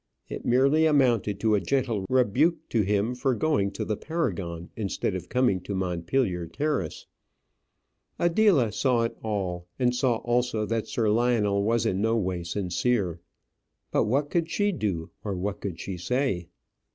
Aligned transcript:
It 0.29 0.47
merely 0.47 0.87
amounted 0.87 1.39
to 1.41 1.53
a 1.53 1.59
gentle 1.61 2.07
rebuke 2.09 2.67
to 2.69 2.81
him 2.81 3.13
for 3.13 3.35
going 3.35 3.69
to 3.73 3.85
the 3.85 3.95
Paragon 3.95 4.71
instead 4.75 5.13
of 5.13 5.29
coming 5.29 5.61
to 5.61 5.75
Montpellier 5.75 6.47
Terrace. 6.47 7.05
Adela 8.17 8.71
saw 8.71 9.03
it 9.03 9.15
all, 9.21 9.67
and 9.77 9.93
saw 9.93 10.15
also 10.15 10.65
that 10.65 10.87
Sir 10.87 11.07
Lionel 11.11 11.61
was 11.63 11.85
in 11.85 12.01
no 12.01 12.17
way 12.17 12.41
sincere. 12.41 13.19
But 13.91 14.05
what 14.05 14.31
could 14.31 14.49
she 14.49 14.71
do, 14.71 15.11
or 15.23 15.35
what 15.35 15.61
could 15.61 15.79
she 15.79 15.97
say? 15.97 16.47